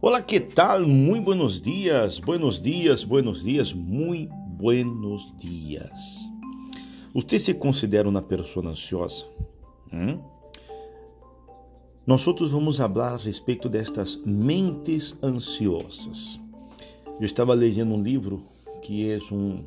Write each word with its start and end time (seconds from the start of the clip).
Olá, 0.00 0.20
que 0.20 0.40
tal? 0.40 0.86
Muito 0.86 1.24
buenos 1.24 1.60
dias, 1.60 2.18
buenos 2.18 2.60
dias, 2.60 3.04
buenos 3.04 3.42
dias, 3.42 3.72
muito 3.72 4.34
buenos 4.34 5.32
dias. 5.38 6.28
Você 7.14 7.38
se 7.38 7.54
considera 7.54 8.08
uma 8.08 8.20
pessoa 8.20 8.68
ansiosa? 8.68 9.24
Hum? 9.92 10.20
Nós 12.06 12.26
outros 12.26 12.50
vamos 12.50 12.76
falar 12.76 13.14
a 13.14 13.16
respeito 13.16 13.68
destas 13.68 14.20
mentes 14.26 15.16
ansiosas. 15.22 16.38
Eu 17.18 17.24
estava 17.24 17.54
lendo 17.54 17.94
um 17.94 18.02
livro 18.02 18.42
que 18.82 19.08
é 19.08 19.18
um 19.32 19.64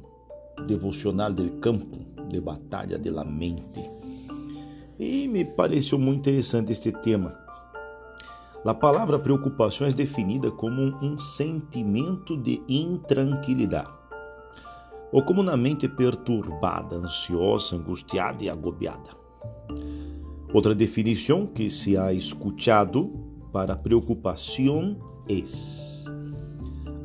devocional 0.67 1.31
del 1.31 1.51
campo 1.59 1.97
de 2.27 2.39
batalha 2.39 2.99
de 2.99 3.09
la 3.09 3.23
mente 3.23 3.81
e 4.99 5.27
me 5.27 5.45
pareceu 5.45 5.97
muito 5.97 6.19
interessante 6.19 6.71
este 6.71 6.91
tema 6.91 7.46
a 8.65 8.73
palavra 8.73 9.17
preocupação 9.17 9.87
é 9.87 9.91
definida 9.91 10.51
como 10.51 10.81
um 11.01 11.17
sentimento 11.17 12.35
de 12.35 12.61
intranquilidade, 12.67 13.91
ou 15.11 15.23
comumente 15.23 15.87
perturbada, 15.87 16.97
ansiosa, 16.97 17.75
angustiada 17.75 18.43
e 18.43 18.49
agobiada. 18.49 19.09
Outra 20.53 20.73
definição 20.73 21.45
que 21.45 21.69
se 21.69 21.97
ha 21.97 22.11
escutado 22.11 23.11
para 23.51 23.75
preocupação 23.75 24.97
é 25.29 25.43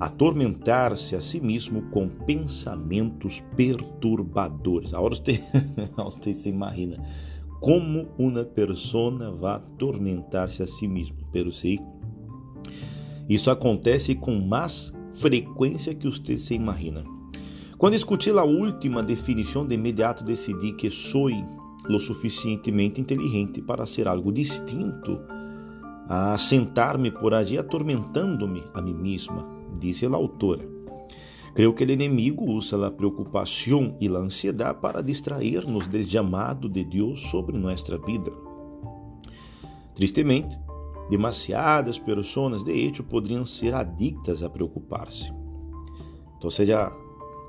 atormentar-se 0.01 1.15
a 1.15 1.21
si 1.21 1.41
mesmo 1.41 1.83
com 1.91 2.09
pensamentos 2.09 3.41
perturbadores. 3.57 4.93
Agora 4.93 5.15
você, 5.15 5.41
você 5.97 6.49
imagina 6.49 7.01
como 7.63 8.09
uma 8.19 8.43
pessoa 8.43 9.31
vai 9.31 9.55
atormentar-se 9.55 10.65
a 10.65 10.67
si 10.67 10.89
mesmo. 10.89 11.17
Pero 11.31 11.53
sim, 11.53 11.79
isso 13.29 13.51
acontece 13.53 14.17
com 14.17 14.35
mais 14.41 14.93
frequência 15.13 15.95
que 15.95 16.11
você 16.11 16.37
se 16.37 16.55
imagina. 16.55 17.05
Quando 17.79 17.95
discuti 17.95 18.31
a 18.31 18.43
última 18.43 19.01
definição, 19.01 19.65
de 19.65 19.77
imediato 19.77 20.25
decidi 20.25 20.73
que 20.73 20.91
sou 20.91 21.31
lo 21.85 22.01
suficientemente 22.01 23.01
inteligente 23.01 23.63
para 23.63 23.87
ser 23.87 24.09
algo 24.09 24.33
distinto 24.33 25.21
a 26.09 26.37
sentar-me 26.37 27.13
por 27.13 27.33
allí 27.33 27.59
atormentando-me 27.59 28.65
a 28.75 28.83
mim 28.83 28.95
mesma, 28.95 29.47
disse 29.79 30.05
a 30.05 30.11
autora. 30.11 30.82
Creio 31.55 31.75
que 31.75 31.85
o 31.85 31.91
inimigo 31.91 32.51
usa 32.51 32.87
a 32.87 32.91
preocupação 32.91 33.95
e 34.01 34.09
a 34.09 34.19
ansiedade 34.19 34.79
para 34.81 35.03
distrair-nos 35.03 35.87
do 35.87 36.03
chamado 36.05 36.67
de 36.67 36.83
Deus 36.83 37.21
sobre 37.29 37.59
nossa 37.59 37.99
vida. 37.99 38.33
Tristemente, 39.95 40.59
demasiadas 41.11 41.99
pessoas 41.99 42.65
de 42.65 42.73
hecho 42.73 43.05
poderiam 43.05 43.45
ser 43.45 43.75
adictas 43.75 44.43
a 44.43 44.49
preocupar-se. 44.49 45.31
Então, 46.39 46.51
seja 46.51 46.91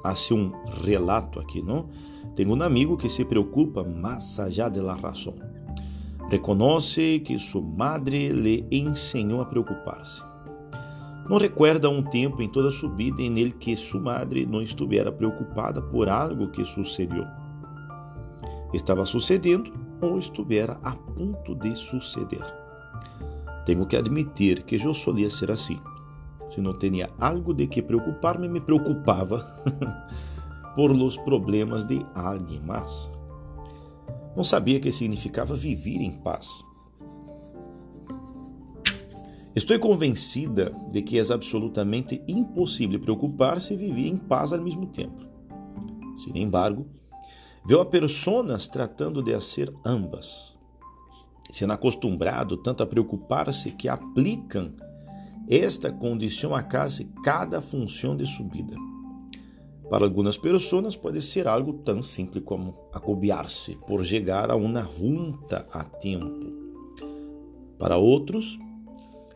assim 0.03 0.33
um 0.33 0.51
relato 0.83 1.39
aqui, 1.39 1.61
não? 1.61 1.87
Tenho 2.35 2.53
um 2.53 2.61
amigo 2.61 2.97
que 2.97 3.09
se 3.09 3.23
preocupa 3.23 3.85
mais 3.85 4.37
allá 4.37 4.67
de 4.67 4.81
la 4.81 4.95
razón. 4.95 5.35
Reconoce 6.29 7.19
que 7.19 7.39
sua 7.39 7.61
madre 7.61 8.29
lhe 8.29 8.67
ensinou 8.69 9.41
a 9.41 9.45
preocupar-se. 9.45 10.32
Não 11.29 11.37
recuerda 11.37 11.89
um 11.89 12.03
tempo 12.03 12.41
em 12.41 12.49
toda 12.49 12.69
sua 12.69 12.89
vida 12.89 13.21
em 13.21 13.39
ele 13.39 13.51
que 13.51 13.75
sua 13.77 14.01
madre 14.01 14.45
não 14.45 14.61
estivera 14.61 15.11
preocupada 15.11 15.81
por 15.81 16.09
algo 16.09 16.49
que 16.49 16.65
sucedeu. 16.65 17.25
Estava 18.73 19.05
sucedendo 19.05 19.71
ou 20.01 20.19
estivera 20.19 20.77
a 20.83 20.91
ponto 20.91 21.55
de 21.55 21.75
suceder. 21.75 22.43
Tenho 23.65 23.85
que 23.85 23.95
admitir 23.95 24.63
que 24.63 24.75
eu 24.75 24.93
solia 24.93 25.29
ser 25.29 25.51
assim. 25.51 25.79
Se 26.47 26.59
não 26.59 26.77
tinha 26.77 27.07
algo 27.17 27.53
de 27.53 27.67
que 27.67 27.81
preocupar-me, 27.81 28.49
me 28.49 28.59
preocupava 28.59 29.63
por 30.75 30.91
los 30.91 31.15
problemas 31.17 31.85
de 31.85 32.05
alguém 32.13 32.59
mais. 32.59 33.09
Não 34.35 34.43
sabia 34.43 34.79
que 34.79 34.91
significava 34.91 35.55
viver 35.55 36.01
em 36.01 36.11
paz. 36.11 36.49
Estou 39.55 39.77
convencida 39.77 40.75
de 40.89 41.03
que 41.03 41.19
é 41.19 41.21
absolutamente 41.31 42.23
impossível 42.27 42.99
preocupar-se 42.99 43.75
e 43.75 43.77
viver 43.77 44.07
em 44.07 44.17
paz 44.17 44.51
ao 44.51 44.59
mesmo 44.59 44.87
tempo. 44.87 45.27
Sin 46.17 46.35
embargo, 46.35 46.87
vejo 47.63 47.79
a 47.79 47.85
pessoas 47.85 48.67
tratando 48.67 49.21
de 49.21 49.39
ser 49.39 49.71
ambas, 49.85 50.57
sendo 51.51 51.73
acostumbrado 51.73 52.57
tanto 52.57 52.81
a 52.81 52.87
preocupar-se 52.87 53.71
que 53.71 53.87
aplicam 53.87 54.73
esta 55.47 55.91
condição 55.91 56.55
a 56.55 56.63
quase 56.63 57.11
cada 57.23 57.61
função 57.61 58.17
de 58.17 58.25
sua 58.25 58.47
vida. 58.47 58.75
Para 59.87 60.05
algumas 60.05 60.35
pessoas 60.35 60.95
pode 60.95 61.21
ser 61.21 61.47
algo 61.47 61.73
tão 61.73 62.01
simples 62.01 62.43
como 62.43 62.73
acobiar-se 62.91 63.75
por 63.85 64.03
chegar 64.03 64.49
a 64.49 64.55
uma 64.55 64.81
junta 64.81 65.67
a 65.71 65.83
tempo. 65.83 66.51
Para 67.77 67.97
outros, 67.97 68.57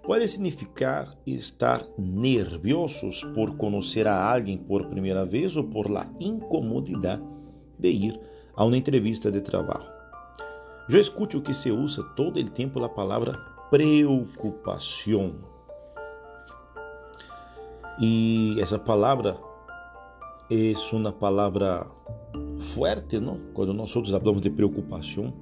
pode 0.08 0.26
significar 0.30 1.18
estar 1.26 1.86
nerviosos 1.98 3.26
por 3.36 3.58
conhecer 3.58 4.08
a 4.08 4.34
alguém 4.34 4.58
por 4.58 4.86
primeira 4.86 5.26
vez 5.26 5.58
ou 5.58 5.66
por 5.66 5.92
la 5.92 6.08
incomodidade 6.18 7.22
de 7.78 7.90
ir 7.90 8.20
a 8.56 8.64
uma 8.64 8.78
entrevista 8.78 9.30
de 9.30 9.42
trabalho. 9.42 9.86
Eu 10.90 10.98
escuto 11.02 11.42
que 11.42 11.54
se 11.54 11.70
usa 11.72 12.02
todo 12.16 12.40
o 12.40 12.50
tempo 12.50 12.82
a 12.82 12.88
palavra 12.88 13.34
preocupação. 13.70 15.36
E 18.00 18.56
essa 18.62 18.80
palavra 18.80 19.38
é 20.50 20.74
uma 20.94 21.12
palavra 21.12 21.86
forte, 22.60 23.20
não? 23.20 23.38
Quando 23.54 23.74
nós 23.74 23.94
outros 23.94 24.18
falamos 24.18 24.42
de 24.42 24.50
preocupação, 24.50 25.34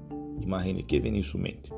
imagine 0.42 0.82
que 0.82 1.00
vem 1.00 1.18
em 1.18 1.22
sua 1.22 1.40
mente. 1.40 1.72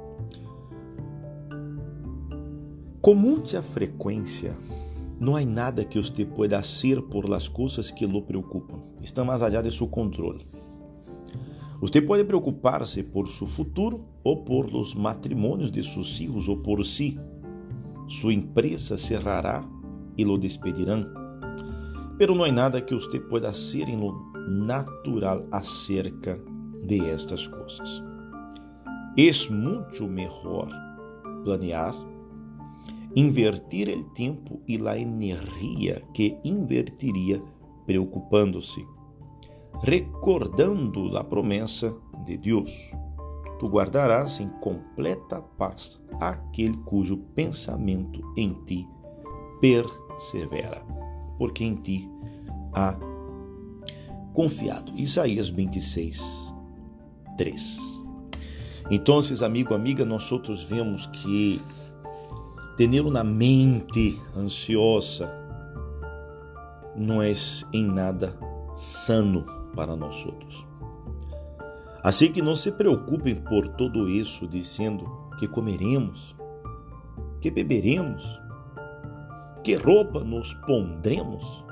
Com 3.07 3.15
muita 3.15 3.61
frequência, 3.63 4.53
não 5.17 5.37
há 5.37 5.45
nada 5.45 5.85
que 5.85 5.97
você 5.97 6.25
pueda 6.25 6.61
ser 6.61 7.01
por 7.03 7.23
las 7.23 7.47
coisas 7.47 7.89
que 7.89 8.05
lo 8.05 8.21
preocupam. 8.21 8.79
Estão 9.01 9.23
mais 9.23 9.41
allá 9.41 9.61
de 9.61 9.71
seu 9.71 9.87
controle. 9.87 10.45
Você 11.79 12.01
pode 12.01 12.25
preocupar-se 12.25 13.01
por 13.03 13.29
seu 13.29 13.47
futuro 13.47 14.03
ou 14.25 14.43
por 14.43 14.69
los 14.69 14.93
matrimônios 14.93 15.71
de 15.71 15.81
seus 15.85 16.17
filhos 16.17 16.49
ou 16.49 16.57
por 16.57 16.85
si. 16.85 17.17
Sua 18.09 18.33
empresa 18.33 18.97
cerrará 18.97 19.65
e 20.17 20.25
lo 20.25 20.37
despedirão. 20.37 21.05
Pero 22.17 22.35
não 22.35 22.43
há 22.43 22.51
nada 22.51 22.81
que 22.81 22.93
você 22.93 23.21
pueda 23.21 23.53
ser 23.53 23.87
em 23.87 23.95
lo 23.95 24.33
natural 24.49 25.47
acerca 25.49 26.37
de 26.85 27.09
estas 27.09 27.47
coisas. 27.47 28.03
É 29.15 29.53
muito 29.53 30.05
melhor 30.09 30.67
planear 31.45 31.95
invertir 33.17 33.89
o 33.89 34.03
tempo 34.03 34.61
e 34.67 34.77
a 34.87 34.95
energia 34.95 36.03
que 36.13 36.37
invertiria 36.43 37.41
preocupando-se, 37.83 38.85
recordando 39.81 41.17
a 41.17 41.23
promessa 41.23 41.95
de 42.23 42.37
Deus. 42.37 42.71
Tu 43.57 43.67
guardarás 43.67 44.39
em 44.39 44.47
completa 44.59 45.41
paz 45.41 45.99
aquele 46.21 46.77
cujo 46.77 47.17
pensamento 47.33 48.21
em 48.37 48.53
ti 48.65 48.87
persevera, 49.59 50.85
porque 51.39 51.63
em 51.63 51.73
ti 51.73 52.07
há 52.71 52.95
confiado. 54.31 54.91
Isaías 54.95 55.49
26, 55.49 56.21
3. 57.35 57.79
Então, 58.91 59.19
amigo, 59.43 59.73
amiga, 59.73 60.05
nós 60.05 60.31
outros 60.31 60.63
vemos 60.63 61.07
que 61.07 61.59
Tê-lo 62.77 63.09
na 63.09 63.23
mente 63.23 64.21
ansiosa 64.35 65.33
não 66.95 67.23
é 67.23 67.33
em 67.73 67.83
nada 67.83 68.37
sano 68.75 69.43
para 69.75 69.95
nós 69.95 70.23
outros. 70.23 70.63
Assim 72.03 72.31
que 72.31 72.39
não 72.39 72.55
se 72.55 72.71
preocupem 72.71 73.33
por 73.33 73.67
tudo 73.69 74.07
isso, 74.07 74.47
dizendo 74.47 75.09
que 75.39 75.47
comeremos, 75.47 76.35
que 77.41 77.49
beberemos, 77.49 78.39
que 79.63 79.73
roupa 79.73 80.23
nos 80.23 80.53
pondremos. 80.67 81.65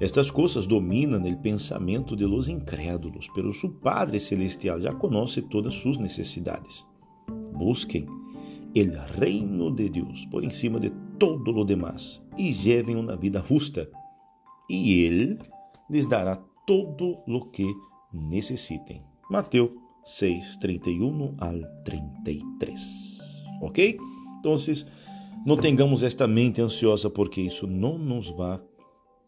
Estas 0.00 0.30
coisas 0.30 0.66
dominam 0.66 1.22
o 1.22 1.36
pensamento 1.36 2.16
de 2.16 2.24
los 2.24 2.48
incrédulos, 2.48 3.28
pero 3.34 3.52
su 3.52 3.72
Padre 3.74 4.18
Celestial 4.18 4.80
já 4.80 4.94
conhece 4.94 5.42
todas 5.42 5.74
suas 5.74 5.98
necessidades. 5.98 6.86
Busquem 7.52 8.06
el 8.74 8.98
reino 9.16 9.70
de 9.70 9.88
Deus 9.88 10.26
por 10.30 10.44
encima 10.44 10.78
de 10.78 10.90
todo 11.18 11.52
lo 11.52 11.64
demás 11.64 12.22
e 12.36 12.52
lleven 12.54 12.96
uma 12.96 13.16
vida 13.16 13.40
justa, 13.40 13.88
e 14.68 15.04
Ele 15.04 15.38
lhes 15.88 16.08
dará 16.08 16.42
todo 16.66 17.22
lo 17.26 17.50
que 17.50 17.66
necessitem. 18.12 19.02
Mateus 19.28 19.70
6, 20.04 20.58
31 20.58 21.36
al 21.38 21.66
33. 21.84 23.18
Ok? 23.62 23.98
Então, 24.38 24.56
não 25.44 25.56
tengamos 25.56 26.02
esta 26.02 26.26
mente 26.26 26.62
ansiosa, 26.62 27.10
porque 27.10 27.40
isso 27.40 27.66
não 27.66 27.98
nos 27.98 28.30
vai 28.30 28.60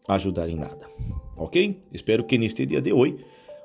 ajudar 0.07 0.49
em 0.49 0.55
nada. 0.55 0.89
Ok? 1.37 1.81
Espero 1.91 2.23
que 2.23 2.37
neste 2.37 2.65
dia 2.65 2.81
de 2.81 2.91
hoje 2.91 3.17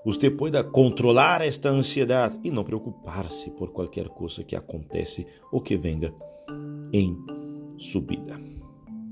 você 0.08 0.30
pueda 0.30 0.64
controlar 0.64 1.42
esta 1.42 1.68
ansiedade 1.68 2.38
e 2.42 2.50
não 2.50 2.64
preocupar-se 2.64 3.50
por 3.50 3.72
qualquer 3.72 4.08
coisa 4.08 4.42
que 4.42 4.56
acontece 4.56 5.26
ou 5.52 5.60
que 5.60 5.76
venga 5.76 6.14
em 6.90 7.14
subida. 7.76 8.40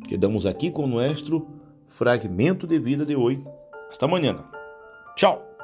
Quedamos 0.09 0.47
aqui 0.47 0.71
com 0.71 0.85
o 0.85 0.87
nosso 0.87 1.47
fragmento 1.87 2.67
de 2.67 2.79
vida 2.79 3.05
de 3.05 3.15
hoje. 3.15 3.45
Hasta 3.91 4.07
amanhã. 4.07 4.43
Tchau! 5.17 5.56